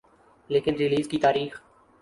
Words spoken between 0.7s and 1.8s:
release کی تاریخ